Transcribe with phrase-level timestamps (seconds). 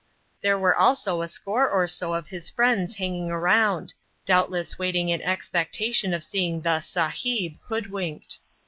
[0.41, 3.93] There were also a score or so of his friends hanging around,
[4.25, 8.39] doubtless waiting in the expectation of seeing the "Sahib" hoodwinked.